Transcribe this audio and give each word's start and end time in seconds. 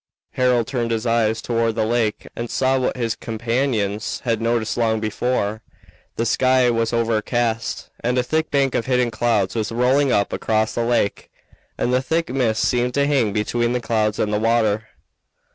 Harold 0.31 0.65
turned 0.65 0.89
his 0.89 1.05
eyes 1.05 1.43
toward 1.43 1.75
the 1.75 1.85
lake 1.85 2.27
and 2.35 2.49
saw 2.49 2.79
what 2.79 2.97
his 2.97 3.15
companions 3.15 4.19
had 4.25 4.41
noticed 4.41 4.75
long 4.75 4.99
before. 4.99 5.61
The 6.15 6.25
sky 6.25 6.71
was 6.71 6.91
overcast 6.91 7.91
and 7.99 8.17
a 8.17 8.23
thick 8.23 8.49
bank 8.49 8.73
of 8.73 8.87
hidden 8.87 9.11
clouds 9.11 9.53
was 9.53 9.71
rolling 9.71 10.11
up 10.11 10.33
across 10.33 10.73
the 10.73 10.81
lake, 10.83 11.29
and 11.77 11.93
the 11.93 12.01
thick 12.01 12.29
mist 12.33 12.63
seemed 12.67 12.95
to 12.95 13.05
hang 13.05 13.31
between 13.31 13.73
the 13.73 13.79
clouds 13.79 14.17
and 14.17 14.33
the 14.33 14.39
water. 14.39 14.87